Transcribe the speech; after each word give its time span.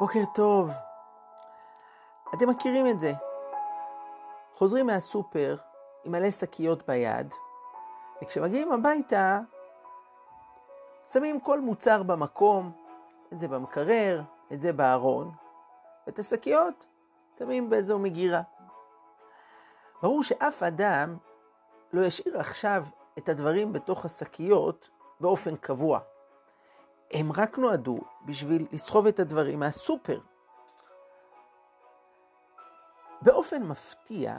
בוקר 0.00 0.24
טוב. 0.34 0.70
אתם 2.34 2.48
מכירים 2.48 2.86
את 2.86 3.00
זה. 3.00 3.12
חוזרים 4.52 4.86
מהסופר 4.86 5.56
עם 6.04 6.12
מלא 6.12 6.30
שקיות 6.30 6.86
ביד, 6.86 7.34
וכשמגיעים 8.22 8.72
הביתה, 8.72 9.40
שמים 11.12 11.40
כל 11.40 11.60
מוצר 11.60 12.02
במקום, 12.02 12.72
את 13.32 13.38
זה 13.38 13.48
במקרר, 13.48 14.22
את 14.52 14.60
זה 14.60 14.72
בארון, 14.72 15.32
ואת 16.06 16.18
השקיות 16.18 16.86
שמים 17.38 17.70
באיזו 17.70 17.98
מגירה. 17.98 18.42
ברור 20.02 20.22
שאף 20.22 20.62
אדם 20.62 21.16
לא 21.92 22.06
ישאיר 22.06 22.40
עכשיו 22.40 22.84
את 23.18 23.28
הדברים 23.28 23.72
בתוך 23.72 24.04
השקיות 24.04 24.90
באופן 25.20 25.56
קבוע. 25.56 26.00
הם 27.12 27.32
רק 27.32 27.58
נועדו 27.58 27.98
בשביל 28.24 28.66
לסחוב 28.72 29.06
את 29.06 29.20
הדברים 29.20 29.60
מהסופר. 29.60 30.20
באופן 33.22 33.62
מפתיע, 33.62 34.38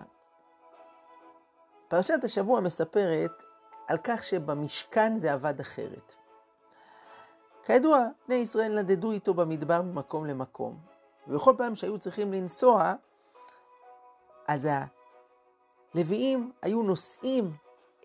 פרשת 1.88 2.24
השבוע 2.24 2.60
מספרת 2.60 3.44
על 3.88 3.98
כך 4.04 4.24
שבמשכן 4.24 5.18
זה 5.18 5.34
עבד 5.34 5.60
אחרת. 5.60 6.14
כידוע, 7.64 8.00
בני 8.28 8.36
ישראל 8.36 8.80
נדדו 8.82 9.12
איתו 9.12 9.34
במדבר 9.34 9.82
ממקום 9.82 10.26
למקום, 10.26 10.80
ובכל 11.28 11.54
פעם 11.58 11.76
שהיו 11.76 12.00
צריכים 12.00 12.34
לנסוע, 12.34 12.94
אז 14.48 14.68
הלוויים 15.94 16.52
היו 16.62 16.84
נושאים 16.84 17.56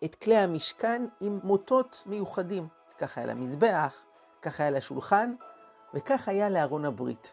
את 0.05 0.15
כלי 0.15 0.37
המשכן 0.37 1.07
עם 1.21 1.39
מוטות 1.45 2.03
מיוחדים. 2.07 2.69
ככה 2.99 3.21
היה 3.21 3.35
למזבח, 3.35 4.05
ככה 4.43 4.63
היה 4.63 4.71
לשולחן, 4.71 5.35
וכך 5.95 6.29
היה 6.29 6.49
לארון 6.49 6.85
הברית. 6.85 7.33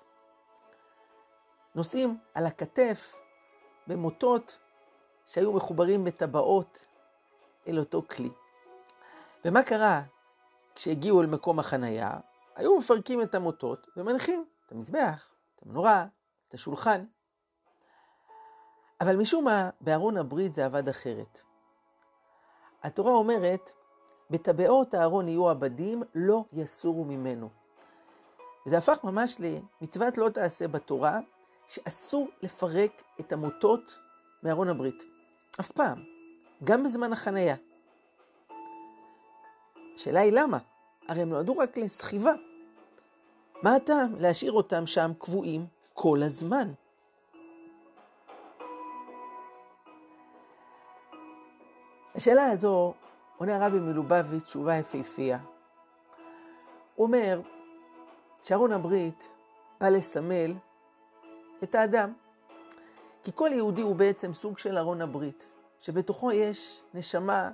נושאים 1.75 2.17
על 2.33 2.45
הכתף 2.45 3.15
במוטות 3.87 4.59
שהיו 5.25 5.53
מחוברים 5.53 6.03
בטבעות 6.03 6.85
אל 7.67 7.79
אותו 7.79 8.01
כלי. 8.09 8.29
ומה 9.45 9.63
קרה 9.63 10.01
כשהגיעו 10.75 11.21
אל 11.21 11.25
מקום 11.25 11.59
החנייה? 11.59 12.11
היו 12.55 12.77
מפרקים 12.77 13.21
את 13.21 13.35
המוטות 13.35 13.87
ומנחים 13.97 14.45
את 14.65 14.71
המזבח, 14.71 15.29
את 15.55 15.61
המנורה, 15.65 16.05
את 16.47 16.53
השולחן. 16.53 17.05
אבל 19.01 19.15
משום 19.15 19.45
מה, 19.45 19.69
בארון 19.81 20.17
הברית 20.17 20.53
זה 20.53 20.65
עבד 20.65 20.89
אחרת. 20.89 21.41
התורה 22.83 23.11
אומרת, 23.11 23.71
בטבעות 24.29 24.93
הארון 24.93 25.27
יהיו 25.27 25.49
עבדים, 25.49 26.03
לא 26.15 26.43
יסורו 26.53 27.05
ממנו. 27.05 27.49
וזה 28.65 28.77
הפך 28.77 28.97
ממש 29.03 29.37
למצוות 29.39 30.17
לא 30.17 30.29
תעשה 30.29 30.67
בתורה, 30.67 31.19
שאסור 31.67 32.27
לפרק 32.41 33.03
את 33.19 33.31
המוטות 33.31 33.97
מארון 34.43 34.69
הברית. 34.69 35.03
אף 35.59 35.71
פעם. 35.71 36.03
גם 36.63 36.83
בזמן 36.83 37.13
החנייה. 37.13 37.55
השאלה 39.95 40.19
היא 40.19 40.31
למה? 40.31 40.57
הרי 41.07 41.21
הם 41.21 41.29
נועדו 41.29 41.57
רק 41.57 41.77
לסחיבה. 41.77 42.33
מה 43.63 43.75
הטעם 43.75 44.15
להשאיר 44.15 44.51
אותם 44.51 44.87
שם 44.87 45.11
קבועים 45.19 45.65
כל 45.93 46.23
הזמן? 46.23 46.71
השאלה 52.15 52.51
הזו 52.51 52.93
עונה 53.37 53.55
הרבי 53.55 53.79
מלובביץ' 53.79 54.43
תשובה 54.43 54.75
יפהפייה. 54.75 55.39
הוא 56.95 57.07
אומר 57.07 57.41
שארון 58.41 58.71
הברית 58.71 59.31
בא 59.79 59.89
לסמל 59.89 60.53
את 61.63 61.75
האדם. 61.75 62.13
כי 63.23 63.31
כל 63.35 63.49
יהודי 63.53 63.81
הוא 63.81 63.95
בעצם 63.95 64.33
סוג 64.33 64.57
של 64.57 64.77
ארון 64.77 65.01
הברית, 65.01 65.49
שבתוכו 65.79 66.31
יש 66.31 66.81
נשמה 66.93 67.49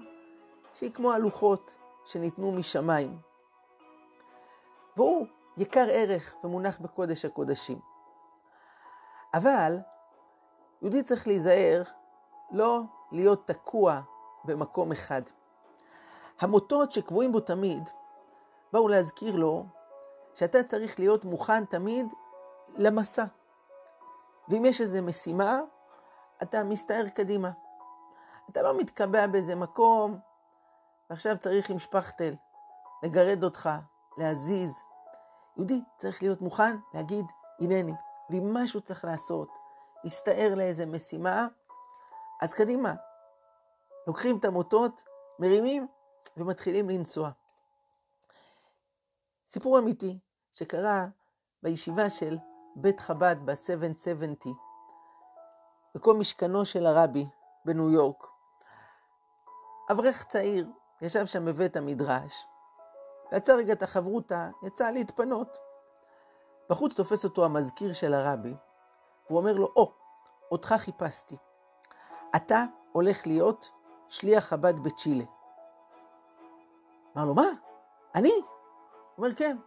שהיא 0.73 0.91
כמו 0.91 1.11
הלוחות 1.11 1.77
שניתנו 2.05 2.51
משמיים. 2.51 3.17
והוא 4.97 5.27
יקר 5.57 5.85
ערך 5.89 6.35
ומונח 6.43 6.79
בקודש 6.79 7.25
הקודשים. 7.25 7.79
אבל 9.33 9.77
יהודי 10.81 11.03
צריך 11.03 11.27
להיזהר 11.27 11.83
לא 12.51 12.81
להיות 13.11 13.47
תקוע 13.47 14.01
במקום 14.43 14.91
אחד. 14.91 15.21
המוטות 16.39 16.91
שקבועים 16.91 17.31
בו 17.31 17.39
תמיד 17.39 17.89
באו 18.73 18.87
להזכיר 18.87 19.35
לו 19.35 19.65
שאתה 20.35 20.63
צריך 20.63 20.99
להיות 20.99 21.25
מוכן 21.25 21.65
תמיד 21.65 22.05
למסע. 22.77 23.25
ואם 24.47 24.65
יש 24.65 24.81
איזו 24.81 25.01
משימה, 25.01 25.61
אתה 26.43 26.63
מסתער 26.63 27.09
קדימה. 27.09 27.51
אתה 28.49 28.61
לא 28.61 28.77
מתקבע 28.77 29.27
באיזה 29.27 29.55
מקום, 29.55 30.19
ועכשיו 31.09 31.37
צריך 31.37 31.69
עם 31.69 31.79
שפכטל 31.79 32.33
לגרד 33.03 33.43
אותך, 33.43 33.69
להזיז. 34.17 34.81
יהודי 35.57 35.81
צריך 35.97 36.23
להיות 36.23 36.41
מוכן 36.41 36.77
להגיד, 36.93 37.25
הנני. 37.59 37.93
ואם 38.29 38.53
משהו 38.53 38.81
צריך 38.81 39.05
לעשות, 39.05 39.49
להסתער 40.03 40.55
לאיזה 40.55 40.85
משימה, 40.85 41.47
אז 42.41 42.53
קדימה. 42.53 42.93
לוקחים 44.07 44.37
את 44.37 44.45
המוטות, 44.45 45.03
מרימים 45.39 45.87
ומתחילים 46.37 46.89
לנסוע. 46.89 47.29
סיפור 49.47 49.79
אמיתי 49.79 50.19
שקרה 50.51 51.05
בישיבה 51.63 52.09
של 52.09 52.37
בית 52.75 52.99
חב"ד 52.99 53.35
ב-770, 53.45 54.49
מקום 55.95 56.19
משכנו 56.19 56.65
של 56.65 56.85
הרבי 56.85 57.25
בניו 57.65 57.89
יורק. 57.89 58.27
אברך 59.91 60.23
צעיר 60.23 60.67
ישב 61.01 61.25
שם 61.25 61.45
בבית 61.45 61.75
המדרש, 61.75 62.45
ויצא 63.31 63.53
רגע 63.53 63.73
את 63.73 63.83
החברותה, 63.83 64.49
יצא 64.63 64.91
להתפנות. 64.91 65.57
בחוץ 66.69 66.93
תופס 66.93 67.23
אותו 67.23 67.45
המזכיר 67.45 67.93
של 67.93 68.13
הרבי, 68.13 68.53
והוא 69.27 69.39
אומר 69.39 69.53
לו, 69.53 69.71
או, 69.75 69.83
oh, 69.83 70.03
אותך 70.51 70.75
חיפשתי. 70.77 71.37
אתה 72.35 72.63
הולך 72.91 73.27
להיות 73.27 73.71
שליח 74.09 74.43
חב"ד 74.43 74.79
בצ'ילה. 74.79 75.25
אמר 77.17 77.25
לו, 77.25 77.33
מה? 77.33 77.47
אני? 78.15 78.33
הוא 78.33 79.25
אומר, 79.25 79.35
כן, 79.35 79.57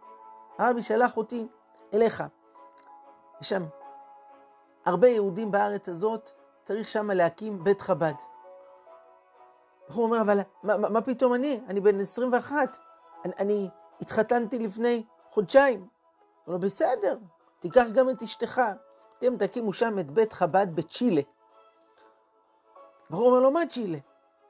הרבי 0.57 0.81
שלח 0.81 1.17
אותי 1.17 1.47
אליך. 1.93 2.23
יש 3.41 3.49
שם 3.49 3.63
הרבה 4.85 5.07
יהודים 5.07 5.51
בארץ 5.51 5.89
הזאת, 5.89 6.31
צריך 6.63 6.87
שם 6.87 7.11
להקים 7.11 7.63
בית 7.63 7.81
חב"ד. 7.81 8.13
הוא 9.93 10.03
אומר, 10.03 10.21
אבל 10.21 10.39
מה, 10.63 10.77
מה, 10.77 10.89
מה 10.89 11.01
פתאום 11.01 11.33
אני? 11.33 11.61
אני 11.67 11.79
בן 11.79 11.99
21, 11.99 12.77
אני, 13.25 13.33
אני 13.39 13.69
התחתנתי 14.01 14.59
לפני 14.59 15.03
חודשיים. 15.29 15.79
הוא 15.79 15.87
אומר, 16.47 16.57
בסדר, 16.57 17.17
תיקח 17.59 17.85
גם 17.93 18.09
את 18.09 18.21
אשתך, 18.21 18.61
אתם 19.19 19.37
תקימו 19.37 19.73
שם 19.73 19.99
את 19.99 20.11
בית 20.11 20.33
חב"ד 20.33 20.75
בצ'ילה. 20.75 21.21
הוא 23.09 23.27
אומר 23.27 23.39
לו, 23.39 23.51
מה 23.51 23.65
צ'ילה? 23.69 23.97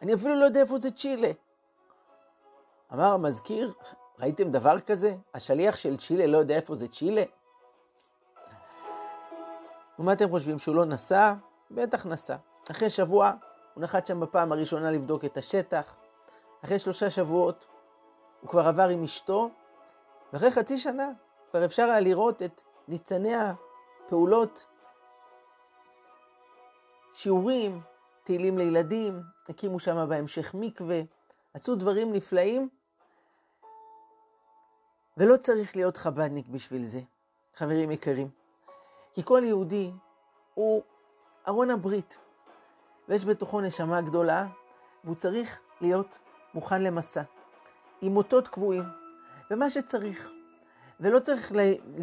אני 0.02 0.14
אפילו 0.14 0.36
לא 0.36 0.46
יודע 0.46 0.60
איפה 0.60 0.78
זה 0.78 0.92
צ'ילה. 0.92 1.32
אמר 2.94 3.14
המזכיר, 3.14 3.74
ראיתם 4.20 4.52
דבר 4.52 4.80
כזה? 4.80 5.16
השליח 5.34 5.76
של 5.76 5.98
צ'ילה 5.98 6.28
לא 6.28 6.38
יודע 6.38 6.56
איפה 6.56 6.76
זה 6.76 6.88
צ'ילה? 6.88 7.24
ומה 10.00 10.14
אתם 10.14 10.30
חושבים, 10.30 10.60
שהוא 10.60 10.76
לא 10.76 10.86
נסע? 10.86 11.34
בטח 11.72 12.06
נסע. 12.06 12.36
אחרי 12.72 12.90
שבוע 12.90 13.32
הוא 13.74 13.84
נחת 13.84 14.06
שם 14.06 14.20
בפעם 14.20 14.52
הראשונה 14.52 14.92
לבדוק 14.92 15.26
את 15.26 15.38
השטח. 15.38 15.98
אחרי 16.66 16.80
שלושה 16.80 17.10
שבועות 17.10 17.66
הוא 18.42 18.50
כבר 18.50 18.68
עבר 18.68 18.90
עם 18.90 19.04
אשתו, 19.04 19.50
ואחרי 20.34 20.52
חצי 20.52 20.78
שנה 20.78 21.10
כבר 21.52 21.66
אפשר 21.66 21.84
היה 21.84 22.00
לראות 22.00 22.42
את 22.42 22.62
ניצני 22.88 23.34
הפעולות, 23.36 24.66
שיעורים, 27.14 27.82
תהילים 28.24 28.58
לילדים, 28.58 29.22
הקימו 29.50 29.80
שם 29.80 30.06
בהמשך 30.10 30.54
מקווה, 30.54 31.02
עשו 31.54 31.76
דברים 31.76 32.14
נפלאים, 32.14 32.70
ולא 35.18 35.38
צריך 35.38 35.76
להיות 35.76 35.98
חב"דניק 35.98 36.48
בשביל 36.48 36.86
זה, 36.86 37.00
חברים 37.56 37.92
יקרים. 37.92 38.30
כי 39.14 39.22
כל 39.24 39.42
יהודי 39.46 39.92
הוא 40.54 40.84
ארון 41.48 41.70
הברית, 41.70 42.18
ויש 43.10 43.26
בתוכו 43.26 43.62
נשמה 43.62 44.02
גדולה, 44.02 44.48
והוא 45.04 45.16
צריך 45.16 45.60
להיות 45.82 46.18
מוכן 46.54 46.82
למסע, 46.82 47.22
עם 48.02 48.14
מוטות 48.14 48.48
קבועים, 48.48 48.84
ומה 49.52 49.70
שצריך. 49.70 50.30
ולא 51.00 51.20
צריך 51.20 51.52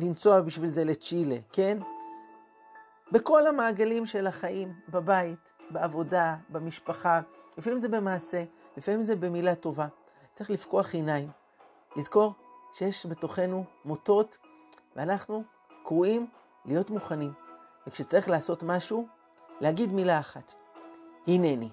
לנסוע 0.02 0.40
בשביל 0.40 0.70
זה 0.70 0.84
לצ'ילה, 0.84 1.36
כן? 1.52 1.78
בכל 3.12 3.46
המעגלים 3.46 4.06
של 4.06 4.26
החיים, 4.26 4.72
בבית, 4.88 5.52
בעבודה, 5.70 6.36
במשפחה, 6.48 7.20
לפעמים 7.58 7.78
זה 7.78 7.88
במעשה, 7.88 8.44
לפעמים 8.76 9.02
זה 9.02 9.16
במילה 9.16 9.54
טובה. 9.54 9.86
צריך 10.34 10.50
לפקוח 10.50 10.94
עיניים, 10.94 11.30
לזכור 11.96 12.32
שיש 12.74 13.06
בתוכנו 13.06 13.64
מוטות, 13.84 14.38
ואנחנו 14.96 15.44
קרואים 15.84 16.26
להיות 16.64 16.90
מוכנים, 16.90 17.32
וכשצריך 17.86 18.28
לעשות 18.28 18.62
משהו, 18.62 19.08
להגיד 19.60 19.92
מילה 19.92 20.18
אחת, 20.20 20.54
הנני. 21.26 21.70